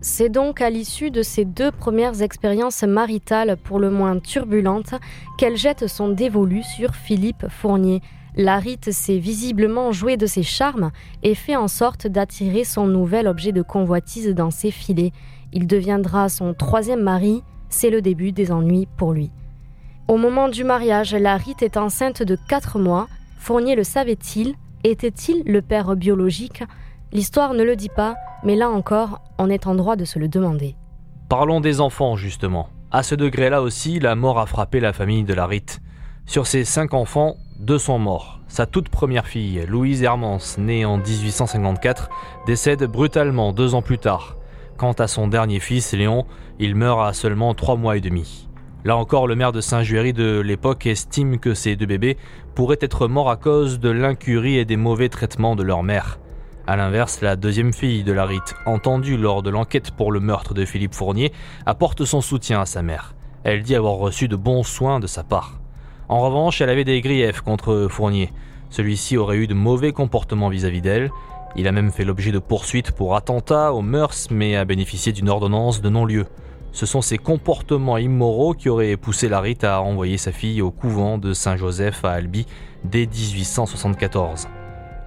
C'est 0.00 0.28
donc 0.28 0.60
à 0.60 0.70
l'issue 0.70 1.10
de 1.10 1.22
ces 1.22 1.44
deux 1.44 1.72
premières 1.72 2.22
expériences 2.22 2.84
maritales 2.84 3.56
pour 3.56 3.80
le 3.80 3.90
moins 3.90 4.20
turbulentes 4.20 4.94
qu'elle 5.38 5.56
jette 5.56 5.88
son 5.88 6.08
dévolu 6.08 6.62
sur 6.62 6.94
Philippe 6.94 7.46
Fournier. 7.48 8.00
La 8.36 8.58
rite 8.58 8.92
s'est 8.92 9.18
visiblement 9.18 9.90
jouée 9.90 10.16
de 10.16 10.26
ses 10.26 10.44
charmes 10.44 10.92
et 11.24 11.34
fait 11.34 11.56
en 11.56 11.66
sorte 11.66 12.06
d'attirer 12.06 12.62
son 12.62 12.86
nouvel 12.86 13.26
objet 13.26 13.50
de 13.50 13.62
convoitise 13.62 14.28
dans 14.28 14.52
ses 14.52 14.70
filets. 14.70 15.12
Il 15.52 15.66
deviendra 15.66 16.28
son 16.28 16.54
troisième 16.54 17.02
mari, 17.02 17.42
c'est 17.68 17.90
le 17.90 18.00
début 18.00 18.30
des 18.30 18.52
ennuis 18.52 18.86
pour 18.96 19.12
lui. 19.12 19.32
Au 20.06 20.16
moment 20.16 20.48
du 20.48 20.62
mariage, 20.62 21.12
la 21.12 21.36
rite 21.36 21.62
est 21.62 21.76
enceinte 21.76 22.22
de 22.22 22.38
4 22.48 22.78
mois. 22.78 23.08
Fournier 23.38 23.74
le 23.74 23.82
savait-il? 23.82 24.54
Était-il 24.84 25.42
le 25.44 25.60
père 25.60 25.96
biologique? 25.96 26.62
L'histoire 27.10 27.54
ne 27.54 27.64
le 27.64 27.74
dit 27.74 27.88
pas, 27.88 28.16
mais 28.44 28.54
là 28.54 28.68
encore, 28.68 29.22
on 29.38 29.48
est 29.48 29.66
en 29.66 29.74
droit 29.74 29.96
de 29.96 30.04
se 30.04 30.18
le 30.18 30.28
demander. 30.28 30.76
Parlons 31.30 31.60
des 31.60 31.80
enfants, 31.80 32.16
justement. 32.16 32.68
À 32.90 33.02
ce 33.02 33.14
degré-là 33.14 33.62
aussi, 33.62 33.98
la 33.98 34.14
mort 34.14 34.38
a 34.38 34.44
frappé 34.44 34.78
la 34.78 34.92
famille 34.92 35.24
de 35.24 35.32
la 35.32 35.46
rite. 35.46 35.80
Sur 36.26 36.46
ses 36.46 36.64
cinq 36.64 36.92
enfants, 36.92 37.36
deux 37.58 37.78
sont 37.78 37.98
morts. 37.98 38.40
Sa 38.46 38.66
toute 38.66 38.90
première 38.90 39.26
fille, 39.26 39.64
Louise 39.66 40.02
Hermance, 40.02 40.58
née 40.58 40.84
en 40.84 40.98
1854, 40.98 42.10
décède 42.46 42.84
brutalement 42.84 43.54
deux 43.54 43.74
ans 43.74 43.82
plus 43.82 43.98
tard. 43.98 44.36
Quant 44.76 44.92
à 44.92 45.06
son 45.06 45.28
dernier 45.28 45.60
fils, 45.60 45.92
Léon, 45.92 46.26
il 46.58 46.74
meurt 46.74 47.00
à 47.00 47.14
seulement 47.14 47.54
trois 47.54 47.76
mois 47.76 47.96
et 47.96 48.02
demi. 48.02 48.48
Là 48.84 48.98
encore, 48.98 49.26
le 49.26 49.34
maire 49.34 49.52
de 49.52 49.62
Saint-Juéry 49.62 50.12
de 50.12 50.40
l'époque 50.40 50.86
estime 50.86 51.38
que 51.38 51.54
ces 51.54 51.74
deux 51.74 51.86
bébés 51.86 52.18
pourraient 52.54 52.78
être 52.82 53.08
morts 53.08 53.30
à 53.30 53.36
cause 53.36 53.80
de 53.80 53.88
l'incurie 53.88 54.58
et 54.58 54.66
des 54.66 54.76
mauvais 54.76 55.08
traitements 55.08 55.56
de 55.56 55.62
leur 55.62 55.82
mère. 55.82 56.18
A 56.68 56.76
l'inverse, 56.76 57.22
la 57.22 57.34
deuxième 57.34 57.72
fille 57.72 58.04
de 58.04 58.12
la 58.12 58.26
rite, 58.26 58.54
entendue 58.66 59.16
lors 59.16 59.42
de 59.42 59.48
l'enquête 59.48 59.90
pour 59.90 60.12
le 60.12 60.20
meurtre 60.20 60.52
de 60.52 60.66
Philippe 60.66 60.92
Fournier, 60.92 61.32
apporte 61.64 62.04
son 62.04 62.20
soutien 62.20 62.60
à 62.60 62.66
sa 62.66 62.82
mère. 62.82 63.14
Elle 63.42 63.62
dit 63.62 63.74
avoir 63.74 63.94
reçu 63.94 64.28
de 64.28 64.36
bons 64.36 64.64
soins 64.64 65.00
de 65.00 65.06
sa 65.06 65.24
part. 65.24 65.60
En 66.10 66.20
revanche, 66.20 66.60
elle 66.60 66.68
avait 66.68 66.84
des 66.84 67.00
griefs 67.00 67.40
contre 67.40 67.86
Fournier. 67.88 68.34
Celui-ci 68.68 69.16
aurait 69.16 69.38
eu 69.38 69.46
de 69.46 69.54
mauvais 69.54 69.92
comportements 69.92 70.50
vis-à-vis 70.50 70.82
d'elle. 70.82 71.10
Il 71.56 71.66
a 71.68 71.72
même 71.72 71.90
fait 71.90 72.04
l'objet 72.04 72.32
de 72.32 72.38
poursuites 72.38 72.92
pour 72.92 73.16
attentat 73.16 73.72
aux 73.72 73.80
mœurs, 73.80 74.28
mais 74.30 74.54
a 74.54 74.66
bénéficié 74.66 75.12
d'une 75.12 75.30
ordonnance 75.30 75.80
de 75.80 75.88
non-lieu. 75.88 76.26
Ce 76.72 76.84
sont 76.84 77.00
ces 77.00 77.16
comportements 77.16 77.96
immoraux 77.96 78.52
qui 78.52 78.68
auraient 78.68 78.98
poussé 78.98 79.30
Larit 79.30 79.56
à 79.62 79.80
envoyer 79.80 80.18
sa 80.18 80.32
fille 80.32 80.60
au 80.60 80.70
couvent 80.70 81.16
de 81.16 81.32
Saint-Joseph 81.32 82.04
à 82.04 82.10
Albi 82.10 82.44
dès 82.84 83.06
1874. 83.06 84.48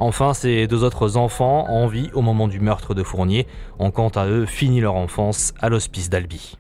Enfin, 0.03 0.34
ses 0.34 0.65
deux 0.65 0.84
autres 0.84 1.15
enfants, 1.15 1.70
en 1.70 1.86
vie 1.86 2.10
au 2.15 2.24
moment 2.24 2.48
du 2.48 2.60
meurtre 2.60 2.96
de 2.96 3.03
Fournier, 3.03 3.46
ont 3.77 3.91
quant 3.91 4.10
à 4.10 4.25
eux 4.25 4.48
fini 4.48 4.81
leur 4.81 4.96
enfance 4.96 5.53
à 5.62 5.70
l'hospice 5.70 6.10
d'Albi. 6.10 6.58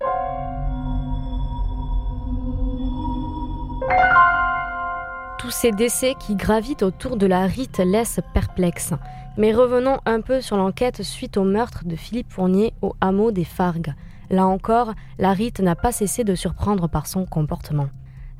Tous 5.39 5.49
ces 5.49 5.71
décès 5.71 6.13
qui 6.19 6.35
gravitent 6.35 6.83
autour 6.83 7.17
de 7.17 7.25
la 7.25 7.47
rite 7.47 7.79
laissent 7.79 8.19
perplexe. 8.35 8.93
Mais 9.39 9.53
revenons 9.53 9.97
un 10.05 10.21
peu 10.21 10.39
sur 10.39 10.55
l'enquête 10.55 11.01
suite 11.01 11.35
au 11.35 11.43
meurtre 11.43 11.81
de 11.83 11.95
Philippe 11.95 12.31
Fournier 12.31 12.73
au 12.83 12.93
hameau 13.01 13.31
des 13.31 13.43
Fargues. 13.43 13.95
Là 14.29 14.45
encore, 14.45 14.93
la 15.17 15.33
rite 15.33 15.61
n'a 15.61 15.75
pas 15.75 15.91
cessé 15.91 16.23
de 16.23 16.35
surprendre 16.35 16.87
par 16.87 17.07
son 17.07 17.25
comportement. 17.25 17.87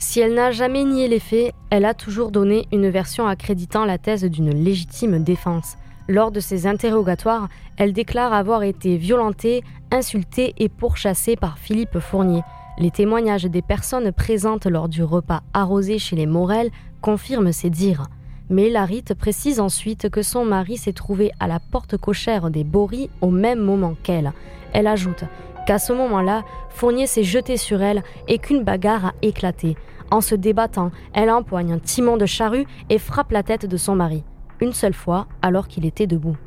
Si 0.01 0.19
elle 0.19 0.33
n'a 0.33 0.49
jamais 0.49 0.83
nié 0.83 1.07
les 1.07 1.19
faits, 1.19 1.53
elle 1.69 1.85
a 1.85 1.93
toujours 1.93 2.31
donné 2.31 2.67
une 2.71 2.89
version 2.89 3.27
accréditant 3.27 3.85
la 3.85 3.99
thèse 3.99 4.23
d'une 4.23 4.49
légitime 4.49 5.23
défense. 5.23 5.75
Lors 6.09 6.31
de 6.31 6.39
ses 6.39 6.65
interrogatoires, 6.65 7.49
elle 7.77 7.93
déclare 7.93 8.33
avoir 8.33 8.63
été 8.63 8.97
violentée, 8.97 9.63
insultée 9.91 10.55
et 10.57 10.69
pourchassée 10.69 11.35
par 11.35 11.59
Philippe 11.59 11.99
Fournier. 11.99 12.41
Les 12.79 12.89
témoignages 12.89 13.45
des 13.45 13.61
personnes 13.61 14.11
présentes 14.11 14.65
lors 14.65 14.89
du 14.89 15.03
repas 15.03 15.43
arrosé 15.53 15.99
chez 15.99 16.15
les 16.15 16.25
Morel 16.25 16.71
confirment 16.99 17.51
ces 17.51 17.69
dires. 17.69 18.07
Mais 18.49 18.71
Larite 18.71 19.13
précise 19.13 19.59
ensuite 19.59 20.09
que 20.09 20.23
son 20.23 20.45
mari 20.45 20.77
s'est 20.77 20.93
trouvé 20.93 21.31
à 21.39 21.47
la 21.47 21.59
porte 21.59 21.95
cochère 21.95 22.49
des 22.49 22.63
Boris 22.63 23.09
au 23.21 23.29
même 23.29 23.59
moment 23.59 23.95
qu'elle. 24.01 24.33
Elle 24.73 24.87
ajoute 24.87 25.25
qu'à 25.65 25.79
ce 25.79 25.93
moment-là, 25.93 26.43
Fournier 26.69 27.07
s'est 27.07 27.23
jeté 27.23 27.57
sur 27.57 27.81
elle 27.81 28.03
et 28.27 28.39
qu'une 28.39 28.63
bagarre 28.63 29.07
a 29.07 29.13
éclaté. 29.21 29.75
En 30.11 30.21
se 30.21 30.35
débattant, 30.35 30.91
elle 31.13 31.31
empoigne 31.31 31.73
un 31.73 31.79
timon 31.79 32.17
de 32.17 32.25
charrue 32.25 32.65
et 32.89 32.97
frappe 32.97 33.31
la 33.31 33.43
tête 33.43 33.65
de 33.65 33.77
son 33.77 33.95
mari, 33.95 34.23
une 34.59 34.73
seule 34.73 34.93
fois 34.93 35.27
alors 35.41 35.67
qu'il 35.67 35.85
était 35.85 36.07
debout. 36.07 36.37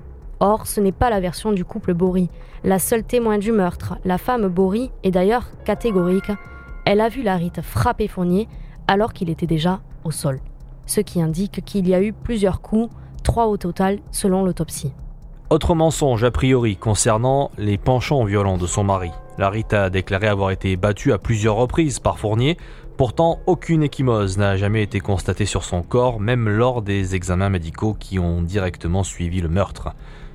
Or, 0.41 0.67
ce 0.67 0.81
n'est 0.81 0.93
pas 0.93 1.11
la 1.11 1.21
version 1.21 1.53
du 1.53 1.65
couple 1.65 1.95
Bory. 1.95 2.29
La 2.65 2.79
seule 2.79 3.05
témoin 3.05 3.39
du 3.39 3.53
meurtre, 3.53 3.99
la 4.05 4.19
femme 4.19 4.49
Bory, 4.49 4.91
est 5.03 5.11
d'ailleurs 5.11 5.49
catégorique. 5.65 6.31
Elle 6.85 7.01
a 7.01 7.09
vu 7.09 7.23
Larite 7.23 7.63
frapper 7.63 8.09
Fournier 8.09 8.49
alors 8.87 9.13
qu'il 9.13 9.31
était 9.31 9.47
déjà 9.47 9.81
au 10.05 10.11
sol. 10.11 10.41
Ce 10.87 11.01
qui 11.01 11.23
indique 11.23 11.65
qu'il 11.65 11.89
y 11.89 11.95
a 11.95 12.03
eu 12.03 12.13
plusieurs 12.13 12.61
coups, 12.61 12.95
trois 13.23 13.47
au 13.47 13.57
total 13.57 14.01
selon 14.11 14.45
l'autopsie. 14.45 14.93
Autre 15.51 15.75
mensonge 15.75 16.25
a 16.25 16.31
priori 16.31 16.77
concernant 16.77 17.51
les 17.59 17.79
penchants 17.79 18.25
violents 18.25 18.59
de 18.59 18.67
son 18.67 18.85
mari. 18.85 19.11
Larite 19.39 19.73
a 19.73 19.91
déclaré 19.91 20.27
avoir 20.27 20.51
été 20.51 20.77
battue 20.77 21.13
à 21.13 21.19
plusieurs 21.19 21.57
reprises 21.57 21.99
par 21.99 22.19
Fournier, 22.19 22.57
Pourtant, 22.97 23.41
aucune 23.47 23.83
échymose 23.83 24.39
n'a 24.39 24.57
jamais 24.57 24.85
été 24.85 25.01
constatée 25.01 25.47
sur 25.47 25.65
son 25.65 25.83
corps, 25.83 26.21
même 26.21 26.49
lors 26.49 26.81
des 26.81 27.17
examens 27.17 27.49
médicaux 27.49 27.97
qui 27.99 28.21
ont 28.21 28.41
directement 28.41 29.03
suivi 29.03 29.41
le 29.41 29.49
meurtre. 29.49 29.89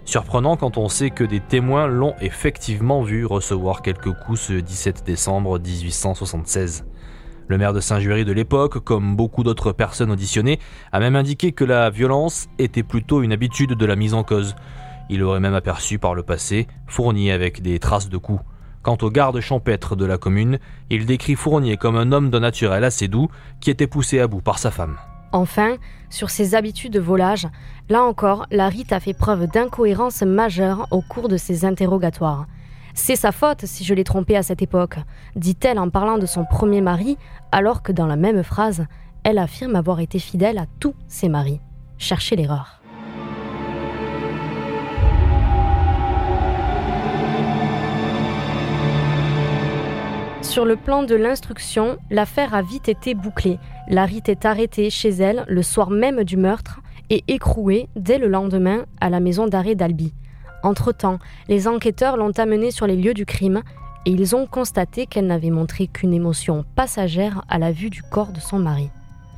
Surprenant 0.04 0.58
quand 0.58 0.78
on 0.78 0.89
sait 0.89 1.10
que 1.10 1.24
des 1.24 1.39
témoins 1.39 1.88
l'ont 1.88 2.16
effectivement 2.20 3.01
vu 3.01 3.25
recevoir 3.25 3.82
quelques 3.82 4.12
coups 4.12 4.42
ce 4.42 4.54
17 4.54 5.06
décembre 5.06 5.58
1876. 5.58 6.84
Le 7.48 7.58
maire 7.58 7.72
de 7.72 7.80
Saint-Juéry 7.80 8.25
de 8.25 8.34
l'époque, 8.34 8.80
comme 8.80 9.16
beaucoup 9.16 9.44
d'autres 9.44 9.72
personnes 9.72 10.12
auditionnées, 10.12 10.60
a 10.92 11.00
même 11.00 11.16
indiqué 11.16 11.54
que 11.54 11.63
la 11.63 11.89
violence 11.89 12.50
était 12.58 12.84
plutôt 12.84 13.22
une 13.22 13.32
habitude 13.32 13.74
de 13.75 13.86
la 13.86 13.96
mise 13.96 14.13
en 14.13 14.24
cause. 14.24 14.54
Il 15.10 15.24
aurait 15.24 15.39
même 15.39 15.56
aperçu 15.56 15.98
par 15.98 16.13
le 16.13 16.24
passé 16.24 16.68
Fournier 16.88 17.32
avec 17.32 17.62
des 17.62 17.80
traces 17.80 18.10
de 18.10 18.18
coups. 18.18 18.42
Quant 18.84 18.98
au 19.01 19.10
garde 19.10 19.39
champêtre 19.39 19.96
de 19.96 20.06
la 20.06 20.18
commune, 20.18 20.60
il 20.89 21.06
décrit 21.06 21.36
Fournier 21.36 21.78
comme 21.78 21.98
un 21.98 22.12
homme 22.12 22.30
de 22.30 22.39
naturel 22.39 22.84
assez 22.84 23.08
doux 23.08 23.28
qui 23.60 23.70
était 23.70 23.88
poussé 23.88 24.20
à 24.20 24.28
bout 24.28 24.42
par 24.42 24.60
sa 24.60 24.72
femme. 24.72 24.98
Enfin, 25.32 25.75
sur 26.10 26.30
ses 26.30 26.56
habitudes 26.56 26.94
de 26.94 27.00
volage, 27.00 27.48
là 27.89 28.04
encore, 28.04 28.46
la 28.51 28.70
Rite 28.70 28.94
a 28.94 29.00
fait 29.00 29.13
preuve 29.13 29.48
d'incohérence 29.48 30.22
majeure 30.22 30.88
au 30.92 31.01
cours 31.01 31.28
de 31.28 31.38
ses 31.38 31.66
interrogatoires. 31.66 32.48
C'est 32.94 33.16
sa 33.16 33.32
faute 33.32 33.66
si 33.66 33.84
je 33.84 33.94
l'ai 33.94 34.04
trompée 34.04 34.36
à 34.36 34.44
cette 34.44 34.62
époque, 34.62 34.98
dit-elle 35.36 35.80
en 35.80 35.89
parlant 35.89 36.18
de 36.18 36.25
son 36.25 36.46
premier 36.46 36.82
mari, 36.82 37.18
alors 37.51 37.84
que 37.84 37.92
dans 37.92 38.08
la 38.08 38.16
même 38.16 38.44
phrase, 38.44 38.86
elle 39.24 39.38
affirme 39.38 39.75
avoir 39.75 40.00
été 40.00 40.20
fidèle 40.20 40.58
à 40.58 40.66
tous 40.80 40.96
ses 41.08 41.30
maris. 41.30 41.62
Cherchez 41.98 42.36
l'erreur. 42.36 42.79
Sur 50.60 50.66
le 50.66 50.75
plan 50.75 51.04
de 51.04 51.16
l'instruction, 51.16 51.98
l'affaire 52.10 52.54
a 52.54 52.62
vite 52.62 52.89
été 52.89 53.13
bouclée. 53.13 53.60
Larry 53.88 54.22
est 54.28 54.44
arrêtée 54.44 54.89
chez 54.89 55.08
elle 55.08 55.46
le 55.48 55.63
soir 55.63 55.89
même 55.89 56.25
du 56.25 56.36
meurtre 56.36 56.82
et 57.10 57.24
écrouée 57.30 57.88
dès 57.96 58.18
le 58.18 58.28
lendemain 58.28 58.84
à 59.00 59.10
la 59.10 59.22
maison 59.22 59.48
d'arrêt 59.48 59.75
d'Albi. 59.75 60.13
Entre-temps, 60.62 61.18
les 61.48 61.70
enquêteurs 61.70 62.18
l'ont 62.18 62.38
amenée 62.38 62.72
sur 62.72 62.88
les 62.88 62.98
lieux 62.98 63.13
du 63.13 63.25
crime 63.25 63.62
et 64.06 64.12
ils 64.12 64.36
ont 64.36 64.48
constaté 64.48 65.06
qu'elle 65.06 65.28
n'avait 65.28 65.50
montré 65.50 65.88
qu'une 65.88 66.13
émotion 66.13 66.66
passagère 66.75 67.46
à 67.48 67.58
la 67.58 67.72
vue 67.72 67.89
du 67.89 68.04
corps 68.04 68.34
de 68.34 68.42
son 68.42 68.60
mari. 68.60 68.89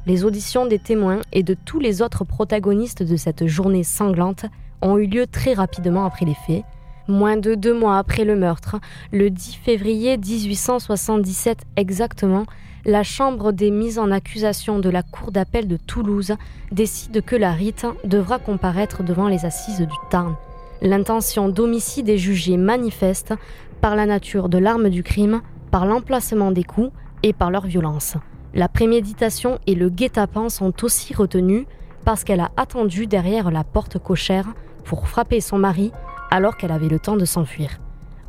Les 0.08 0.26
auditions 0.26 0.66
des 0.66 0.80
témoins 0.80 1.22
et 1.34 1.44
de 1.44 1.54
tous 1.54 1.80
les 1.80 2.02
autres 2.02 2.24
protagonistes 2.24 3.04
de 3.04 3.16
cette 3.16 3.46
journée 3.46 3.84
sanglante 3.84 4.48
ont 4.82 4.98
eu 4.98 5.06
lieu 5.06 5.28
très 5.28 5.54
rapidement 5.54 6.04
après 6.04 6.26
les 6.26 6.38
faits, 6.48 6.64
Moins 7.08 7.38
de 7.38 7.56
deux 7.56 7.74
mois 7.74 7.98
après 7.98 8.26
le 8.26 8.36
meurtre, 8.36 8.78
le 9.12 9.30
10 9.30 9.56
février 9.56 10.18
1877 10.18 11.60
exactement, 11.76 12.46
la 12.86 13.04
Chambre 13.04 13.52
des 13.52 13.72
mises 13.72 14.00
en 14.00 14.12
accusation 14.12 14.80
de 14.80 14.90
la 14.90 15.04
Cour 15.04 15.32
d'appel 15.32 15.68
de 15.68 15.78
Toulouse 15.78 16.34
décide 16.72 17.24
que 17.24 17.36
la 17.36 17.52
Rite 17.52 17.86
devra 18.04 18.40
comparaître 18.40 19.04
devant 19.04 19.28
les 19.28 19.46
assises 19.46 19.82
du 19.82 19.96
Tarn. 20.10 20.36
L'intention 20.82 21.50
d'homicide 21.50 22.10
est 22.10 22.18
jugée 22.18 22.58
manifeste 22.58 23.34
par 23.82 23.96
la 23.96 24.06
nature 24.06 24.50
de 24.50 24.58
l'arme 24.58 24.90
du 24.90 25.04
crime, 25.04 25.42
par 25.70 25.86
l'emplacement 25.86 26.52
des 26.52 26.64
coups 26.64 26.92
et 27.24 27.34
par 27.34 27.52
leur 27.52 27.66
violence. 27.66 28.16
La 28.54 28.68
préméditation 28.68 29.60
et 29.68 29.76
le 29.76 29.90
guet-apens 29.90 30.50
sont 30.50 30.84
aussi 30.84 31.14
retenus 31.14 31.66
parce 32.04 32.24
qu'elle 32.24 32.40
a 32.40 32.52
attendu 32.58 33.08
derrière 33.08 33.52
la 33.52 33.64
porte 33.64 34.00
cochère 34.00 34.48
pour 34.84 35.08
frapper 35.08 35.40
son 35.40 35.58
mari 35.58 35.92
alors 36.32 36.58
qu'elle 36.58 36.72
avait 36.72 36.88
le 36.88 37.00
temps 37.00 37.18
de 37.18 37.26
s'enfuir. 37.26 37.80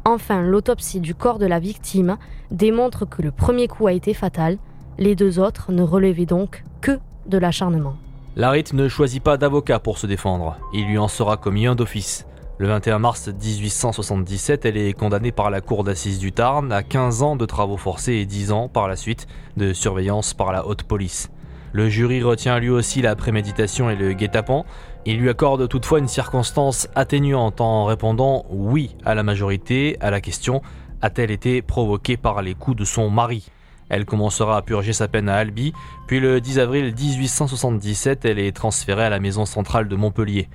Enfin, 0.04 0.42
l'autopsie 0.42 1.00
du 1.00 1.14
corps 1.14 1.38
de 1.38 1.46
la 1.46 1.60
victime 1.60 2.18
démontre 2.50 3.06
que 3.08 3.22
le 3.22 3.30
premier 3.30 3.68
coup 3.68 3.86
a 3.86 3.92
été 3.92 4.12
fatal, 4.12 4.58
les 4.98 5.14
deux 5.14 5.38
autres 5.38 5.72
ne 5.72 5.82
relevaient 5.82 6.26
donc 6.26 6.64
que 6.80 6.98
de 7.26 7.38
l'acharnement. 7.38 7.96
Larit 8.34 8.64
ne 8.72 8.88
choisit 8.88 9.22
pas 9.22 9.36
d'avocat 9.36 9.78
pour 9.78 9.98
se 9.98 10.06
défendre, 10.06 10.56
il 10.74 10.86
lui 10.86 10.98
en 10.98 11.08
sera 11.08 11.36
commis 11.36 11.66
un 11.66 11.74
d'office. 11.74 12.26
Le 12.58 12.68
21 12.68 12.98
mars 12.98 13.28
1877, 13.28 14.66
elle 14.66 14.76
est 14.76 14.92
condamnée 14.92 15.32
par 15.32 15.50
la 15.50 15.60
cour 15.60 15.84
d'assises 15.84 16.18
du 16.18 16.32
Tarn 16.32 16.70
à 16.70 16.82
15 16.82 17.22
ans 17.22 17.36
de 17.36 17.46
travaux 17.46 17.76
forcés 17.76 18.14
et 18.14 18.26
10 18.26 18.52
ans 18.52 18.68
par 18.68 18.88
la 18.88 18.96
suite 18.96 19.26
de 19.56 19.72
surveillance 19.72 20.34
par 20.34 20.52
la 20.52 20.66
haute 20.66 20.82
police. 20.82 21.30
Le 21.72 21.88
jury 21.88 22.22
retient 22.22 22.58
lui 22.58 22.68
aussi 22.68 23.02
la 23.02 23.16
préméditation 23.16 23.88
et 23.88 23.96
le 23.96 24.12
guet-apens. 24.12 24.64
Il 25.06 25.18
lui 25.18 25.30
accorde 25.30 25.68
toutefois 25.68 25.98
une 25.98 26.08
circonstance 26.08 26.88
atténuante 26.94 27.60
en 27.60 27.86
répondant 27.86 28.44
oui 28.50 28.94
à 29.04 29.14
la 29.14 29.22
majorité 29.22 29.96
à 30.00 30.10
la 30.10 30.20
question 30.20 30.62
a-t-elle 31.02 31.32
été 31.32 31.62
provoquée 31.62 32.16
par 32.16 32.42
les 32.42 32.54
coups 32.54 32.76
de 32.76 32.84
son 32.84 33.10
mari? 33.10 33.50
Elle 33.88 34.04
commencera 34.04 34.56
à 34.56 34.62
purger 34.62 34.92
sa 34.92 35.08
peine 35.08 35.28
à 35.28 35.34
Albi, 35.34 35.72
puis 36.06 36.20
le 36.20 36.40
10 36.40 36.60
avril 36.60 36.94
1877, 36.94 38.24
elle 38.24 38.38
est 38.38 38.56
transférée 38.56 39.04
à 39.04 39.10
la 39.10 39.18
maison 39.18 39.44
centrale 39.44 39.88
de 39.88 39.96
Montpellier. 39.96 40.48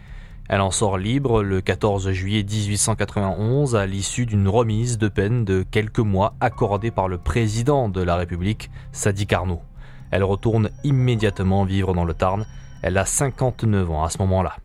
Elle 0.47 0.61
en 0.61 0.71
sort 0.71 0.97
libre 0.97 1.43
le 1.43 1.59
14 1.59 2.11
juillet 2.11 2.43
1891 2.43 3.75
à 3.75 3.85
l'issue 3.85 4.25
d'une 4.25 4.47
remise 4.47 4.97
de 4.97 5.09
peine 5.09 5.43
de 5.43 5.65
quelques 5.69 5.99
mois 5.99 6.35
accordée 6.39 6.89
par 6.89 7.09
le 7.09 7.17
président 7.17 7.89
de 7.89 8.01
la 8.01 8.15
République, 8.15 8.71
Sadi 8.93 9.27
Carnot. 9.27 9.61
Elle 10.11 10.23
retourne 10.23 10.69
immédiatement 10.83 11.63
vivre 11.63 11.93
dans 11.93 12.05
le 12.05 12.13
Tarn. 12.13 12.45
Elle 12.81 12.97
a 12.97 13.05
59 13.05 13.91
ans 13.91 14.03
à 14.03 14.09
ce 14.09 14.19
moment-là. 14.19 14.55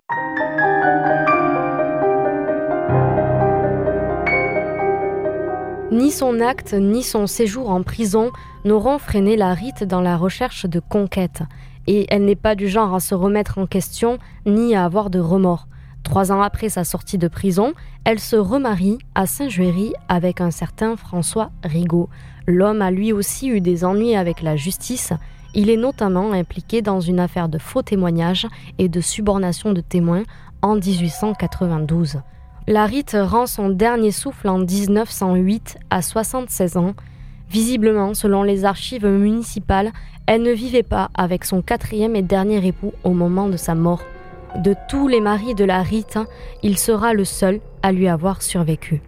Ni 5.93 6.11
son 6.11 6.41
acte, 6.41 6.73
ni 6.73 7.03
son 7.03 7.27
séjour 7.27 7.71
en 7.71 7.83
prison 7.83 8.31
n'auront 8.65 8.99
freiné 8.99 9.37
la 9.37 9.53
rite 9.53 9.85
dans 9.85 10.01
la 10.01 10.17
recherche 10.17 10.65
de 10.65 10.81
conquête. 10.81 11.43
Et 11.87 12.07
elle 12.09 12.25
n'est 12.25 12.35
pas 12.35 12.55
du 12.55 12.69
genre 12.69 12.95
à 12.95 13.01
se 13.01 13.15
remettre 13.15 13.59
en 13.59 13.67
question, 13.67 14.19
ni 14.47 14.75
à 14.75 14.85
avoir 14.85 15.11
de 15.11 15.19
remords. 15.19 15.67
Trois 16.03 16.33
ans 16.33 16.41
après 16.41 16.69
sa 16.69 16.85
sortie 16.85 17.19
de 17.19 17.29
prison, 17.29 17.75
elle 18.05 18.19
se 18.19 18.37
remarie 18.37 18.99
à 19.15 19.27
Saint-Juéry 19.27 19.93
avec 20.09 20.41
un 20.41 20.51
certain 20.51 20.97
François 20.97 21.51
Rigaud. 21.63 22.09
L'homme 22.47 22.83
a 22.83 22.91
lui 22.91 23.13
aussi 23.13 23.49
eu 23.49 23.61
des 23.61 23.85
ennuis 23.85 24.17
avec 24.17 24.43
la 24.43 24.57
justice. 24.57 25.13
Il 25.54 25.68
est 25.68 25.76
notamment 25.76 26.32
impliqué 26.32 26.80
dans 26.80 27.00
une 27.00 27.21
affaire 27.21 27.49
de 27.49 27.59
faux 27.59 27.82
témoignages 27.82 28.47
et 28.78 28.88
de 28.88 29.00
subornation 29.00 29.73
de 29.73 29.80
témoins 29.80 30.23
en 30.62 30.76
1892. 30.76 32.21
La 32.68 32.87
Rite 32.87 33.16
rend 33.21 33.47
son 33.47 33.68
dernier 33.68 34.12
souffle 34.12 34.49
en 34.49 34.59
1908 34.59 35.78
à 35.90 36.00
76 36.00 36.76
ans. 36.76 36.94
Visiblement, 37.50 38.14
selon 38.14 38.44
les 38.44 38.64
archives 38.64 39.06
municipales, 39.06 39.92
elle 40.26 40.42
ne 40.42 40.52
vivait 40.52 40.85
pas 40.85 41.11
avec 41.14 41.44
son 41.44 41.61
quatrième 41.61 42.16
et 42.16 42.23
dernier 42.23 42.64
époux 42.66 42.92
au 43.04 43.11
moment 43.11 43.49
de 43.49 43.56
sa 43.56 43.75
mort. 43.75 44.02
De 44.56 44.75
tous 44.88 45.09
les 45.09 45.21
maris 45.21 45.54
de 45.54 45.64
la 45.64 45.82
Rite, 45.82 46.18
il 46.62 46.78
sera 46.78 47.14
le 47.14 47.25
seul 47.25 47.61
à 47.82 47.92
lui 47.92 48.09
avoir 48.09 48.42
survécu. 48.42 49.02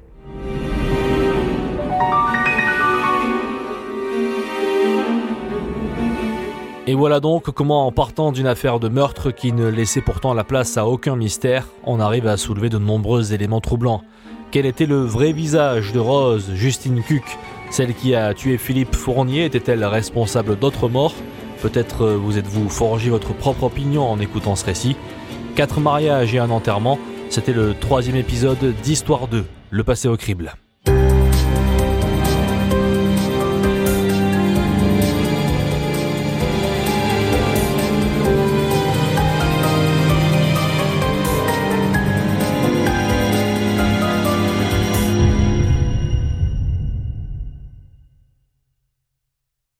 Et 6.86 6.94
voilà 6.94 7.18
donc 7.18 7.50
comment 7.50 7.86
en 7.86 7.92
partant 7.92 8.30
d'une 8.30 8.46
affaire 8.46 8.78
de 8.78 8.90
meurtre 8.90 9.30
qui 9.30 9.52
ne 9.52 9.66
laissait 9.66 10.02
pourtant 10.02 10.34
la 10.34 10.44
place 10.44 10.76
à 10.76 10.86
aucun 10.86 11.16
mystère, 11.16 11.66
on 11.84 11.98
arrive 11.98 12.26
à 12.26 12.36
soulever 12.36 12.68
de 12.68 12.76
nombreux 12.76 13.32
éléments 13.32 13.62
troublants. 13.62 14.02
Quel 14.50 14.66
était 14.66 14.84
le 14.84 15.00
vrai 15.00 15.32
visage 15.32 15.92
de 15.92 15.98
Rose, 15.98 16.50
Justine 16.52 17.02
Cuc 17.02 17.24
Celle 17.70 17.94
qui 17.94 18.14
a 18.14 18.34
tué 18.34 18.58
Philippe 18.58 18.94
Fournier 18.94 19.46
était-elle 19.46 19.82
responsable 19.82 20.58
d'autres 20.58 20.90
morts? 20.90 21.14
Peut-être 21.62 22.04
euh, 22.04 22.16
vous 22.16 22.36
êtes-vous 22.36 22.68
forgé 22.68 23.08
votre 23.08 23.32
propre 23.32 23.64
opinion 23.64 24.02
en 24.02 24.20
écoutant 24.20 24.54
ce 24.54 24.66
récit. 24.66 24.94
Quatre 25.54 25.80
mariages 25.80 26.34
et 26.34 26.38
un 26.38 26.50
enterrement, 26.50 26.98
c'était 27.30 27.54
le 27.54 27.72
troisième 27.72 28.16
épisode 28.16 28.74
d'Histoire 28.82 29.26
2, 29.26 29.46
le 29.70 29.84
passé 29.84 30.06
au 30.06 30.18
crible. 30.18 30.54